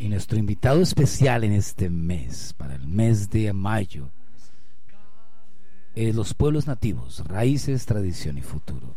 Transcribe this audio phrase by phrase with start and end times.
[0.00, 4.08] Y nuestro invitado especial en este mes, para el mes de mayo,
[5.94, 8.96] es los pueblos nativos, raíces, tradición y futuro.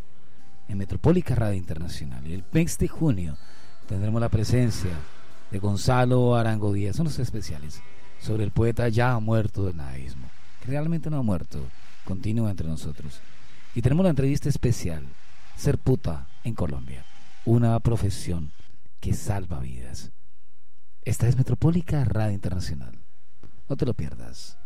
[0.69, 2.25] En Metropólica Radio Internacional.
[2.25, 3.35] Y el mes de junio
[3.85, 4.91] tendremos la presencia
[5.51, 7.81] de Gonzalo Arango Díaz, unos especiales,
[8.21, 10.29] sobre el poeta ya muerto del naísmo,
[10.61, 11.59] que realmente no ha muerto,
[12.05, 13.19] continúa entre nosotros.
[13.75, 15.05] Y tenemos la entrevista especial,
[15.57, 17.03] Ser puta en Colombia,
[17.43, 18.53] una profesión
[19.01, 20.13] que salva vidas.
[21.05, 22.97] Esta es Metropólica Radio Internacional.
[23.67, 24.57] No te lo pierdas.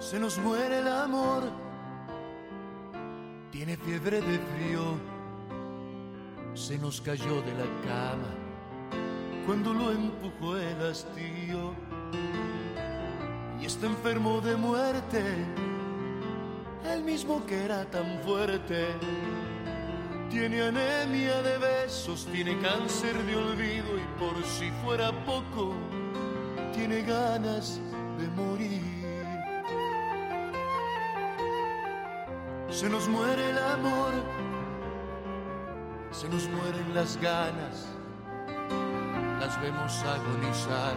[0.00, 1.44] Se nos muere el amor,
[3.50, 4.98] tiene fiebre de frío,
[6.54, 8.44] se nos cayó de la cama
[9.46, 11.74] cuando lo empujó el hastío
[13.60, 15.22] y está enfermo de muerte,
[16.84, 18.86] el mismo que era tan fuerte.
[20.30, 25.74] Tiene anemia de besos, tiene cáncer de olvido y por si fuera poco,
[26.74, 27.80] tiene ganas
[28.18, 28.94] de morir.
[32.70, 34.12] Se nos muere el amor,
[36.10, 37.86] se nos mueren las ganas,
[39.38, 40.96] las vemos agonizar,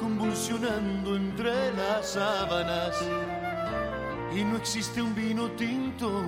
[0.00, 2.96] convulsionando entre las sábanas.
[4.34, 6.24] Y no existe un vino tinto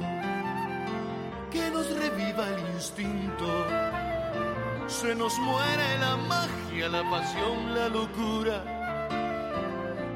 [1.50, 3.47] que nos reviva el instinto.
[4.86, 8.64] Se nos muere la magia, la pasión, la locura.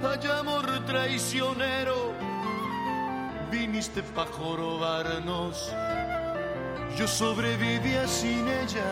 [0.02, 2.16] Hay amor traicionero
[3.50, 5.72] viniste pa' jorobarnos.
[6.96, 8.90] Yo sobrevivía sin ella,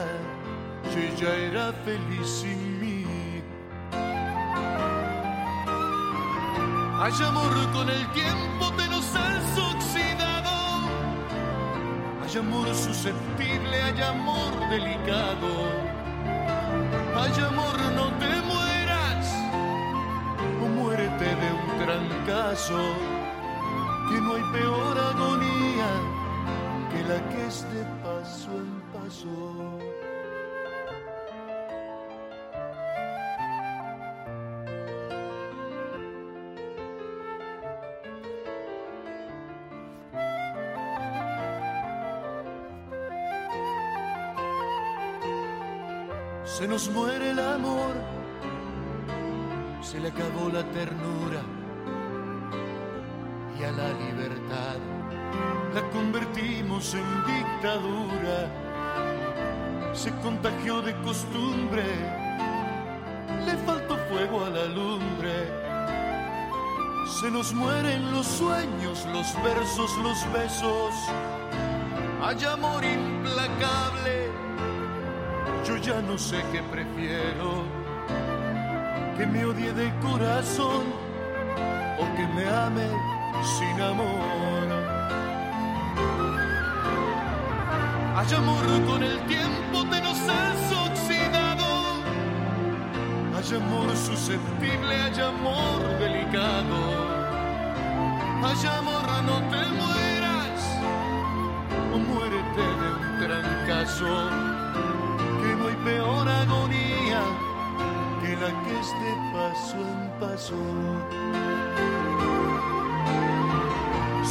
[0.94, 3.04] y ella era feliz sin mí.
[7.00, 8.83] Hay amor con el tiempo te
[12.34, 15.70] Hay amor susceptible, hay amor delicado.
[17.14, 19.32] Hay amor, no te mueras,
[20.60, 22.80] o muérete de un trancazo
[24.08, 25.90] que no hay peor agonía
[26.90, 29.93] que la que es de paso en paso.
[46.56, 47.94] Se nos muere el amor,
[49.82, 51.42] se le acabó la ternura
[53.58, 54.78] y a la libertad
[55.74, 58.38] la convertimos en dictadura.
[59.94, 61.82] Se contagió de costumbre,
[63.44, 65.50] le faltó fuego a la lumbre.
[67.20, 70.94] Se nos mueren los sueños, los versos, los besos.
[72.22, 74.30] Hay amor implacable,
[75.66, 77.64] yo ya no sé qué prefiero.
[79.16, 80.84] Que me odie de corazón
[81.98, 82.88] o que me ame
[83.56, 84.64] sin amor.
[88.16, 91.66] Hay amor con el tiempo, nos has oxidado.
[93.36, 96.78] Hay amor susceptible, hay amor delicado.
[98.46, 100.60] Hay amor, no te mueras
[101.94, 104.43] o muérete de un trancazo.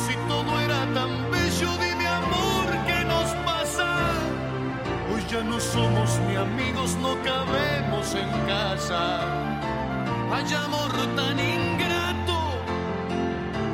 [0.02, 3.88] Si todo era tan bello, dime amor, ¿qué nos pasa?
[5.12, 9.22] Hoy ya no somos ni amigos, no cabemos en casa.
[10.34, 12.38] Hay amor tan ingrato,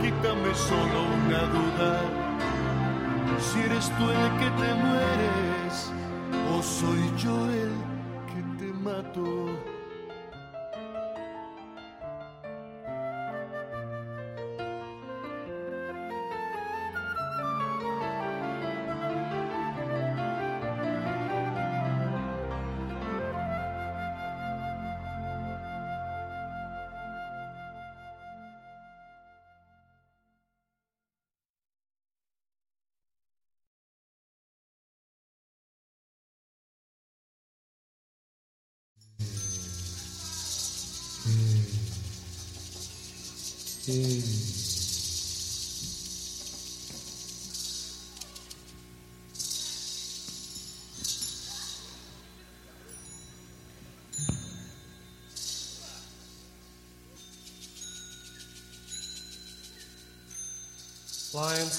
[0.01, 2.01] quítame solo una duda.
[3.39, 5.91] Si eres tú el que te mueres,
[6.53, 7.98] o soy yo el
[43.89, 44.05] Lions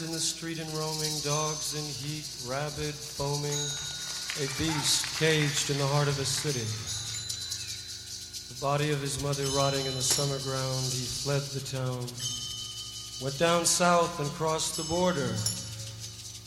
[0.03, 3.53] in the street and roaming, dogs in heat, rabid, foaming,
[4.43, 6.67] a beast caged in the heart of a city.
[8.61, 12.05] Body of his mother rotting in the summer ground, he fled the town,
[13.23, 15.35] went down south and crossed the border,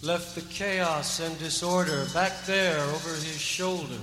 [0.03, 3.97] left the chaos and disorder back there over his shoulder.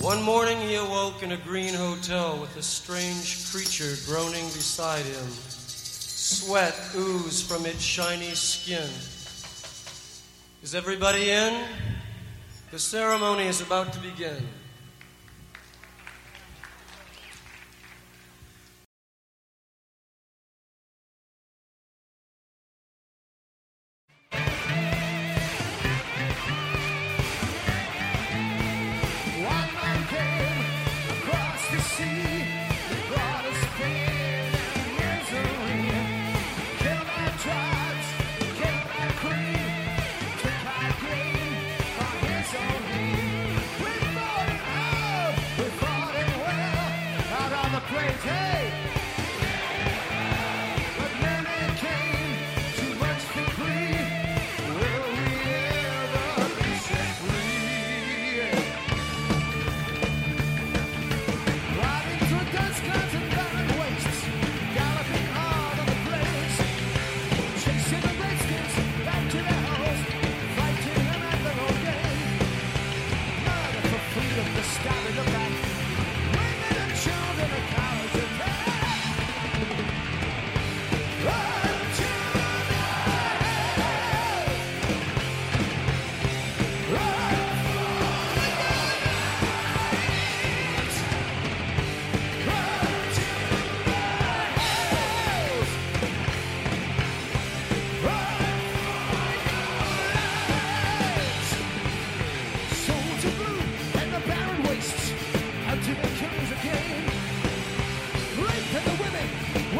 [0.00, 5.26] One morning he awoke in a green hotel with a strange creature groaning beside him.
[5.28, 8.88] Sweat oozed from its shiny skin.
[10.62, 11.62] Is everybody in?
[12.70, 14.48] The ceremony is about to begin.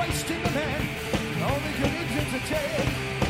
[0.08, 0.88] Christ in the man,
[1.42, 3.27] all good is a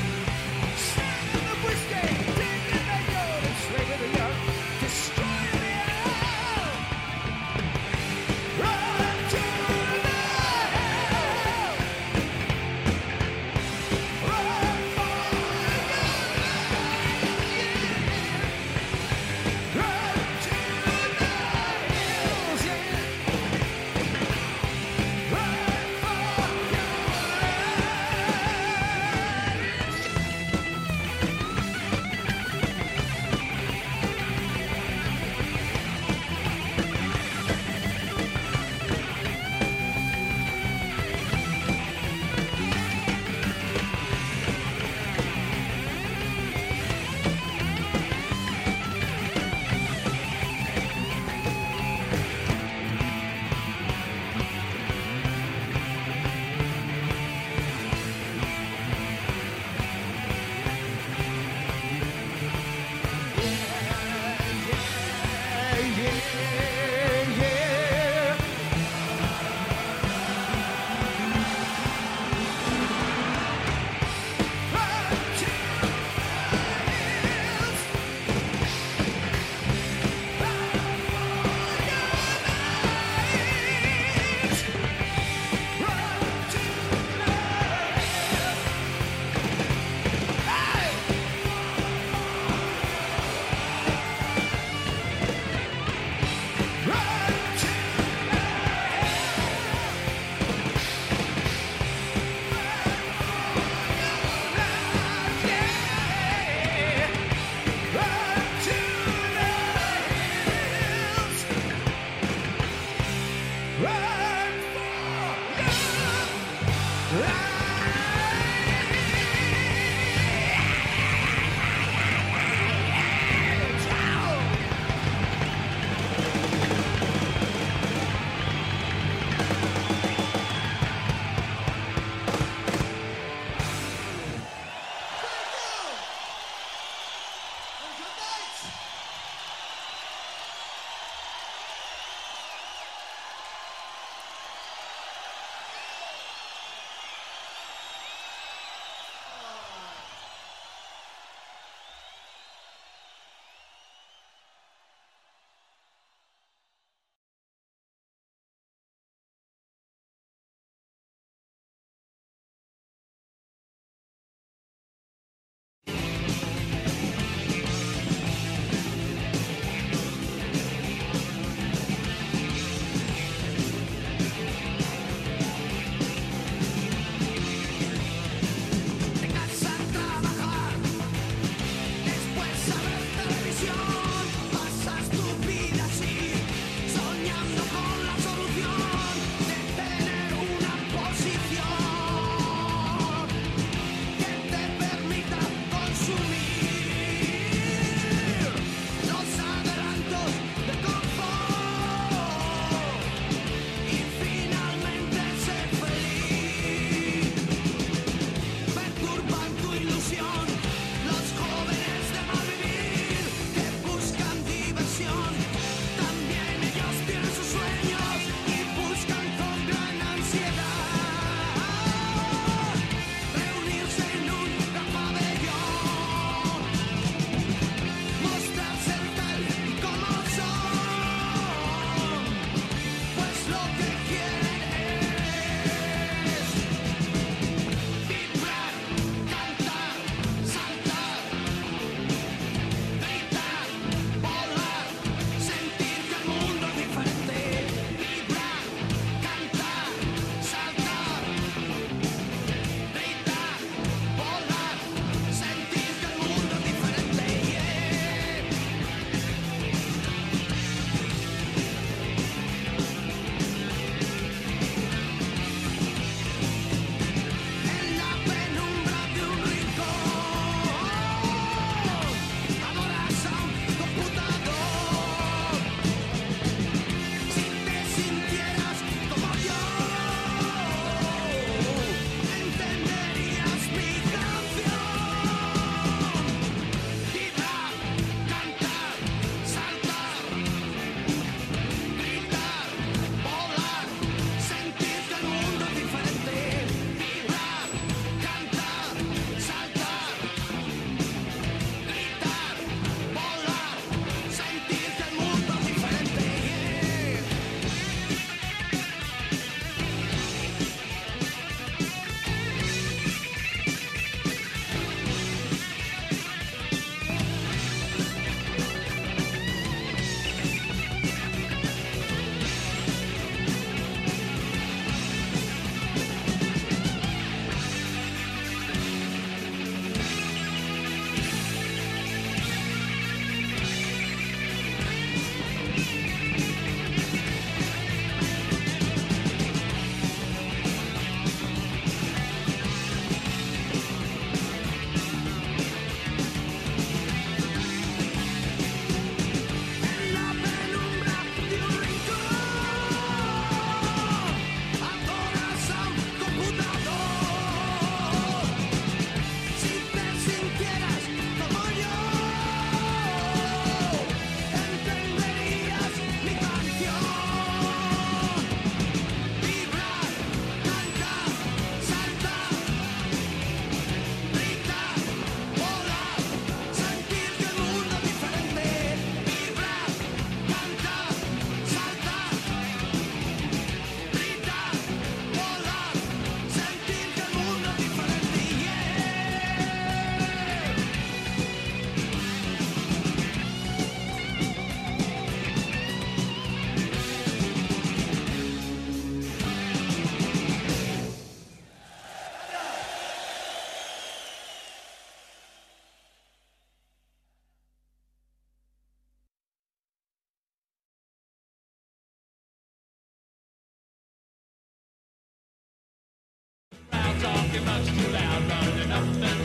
[417.69, 419.38] much too loud, running up and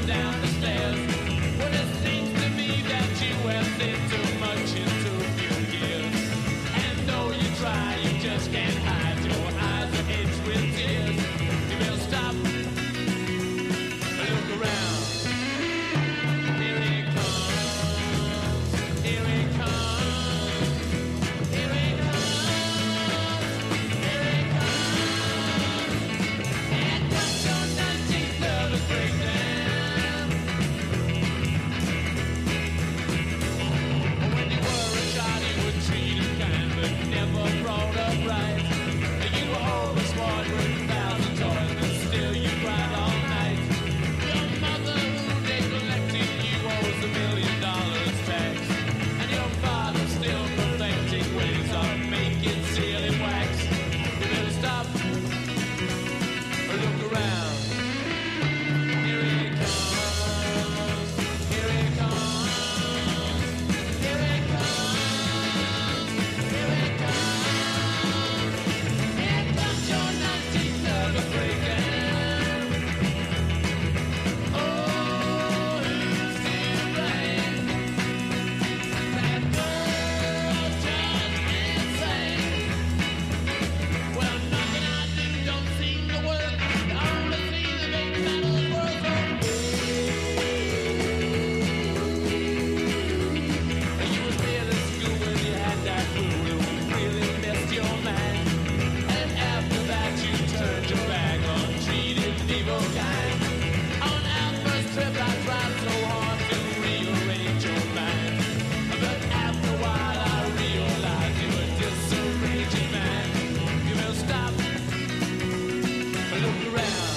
[116.44, 117.13] Look around.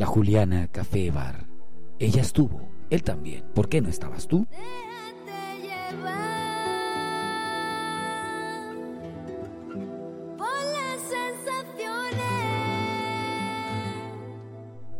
[0.00, 1.44] la Juliana Café Bar.
[1.98, 3.44] Ella estuvo, él también.
[3.54, 4.46] ¿Por qué no estabas tú?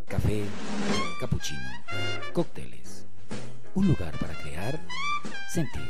[0.07, 0.43] Café,
[1.19, 1.71] capuchino,
[2.35, 3.07] cócteles.
[3.75, 4.79] Un lugar para crear,
[5.51, 5.81] sentir,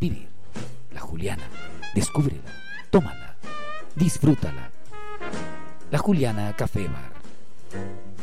[0.00, 0.28] vivir.
[0.90, 1.44] La Juliana.
[1.94, 2.50] Descúbrela,
[2.90, 3.36] tómala,
[3.94, 4.72] disfrútala.
[5.92, 7.11] La Juliana Café Bar.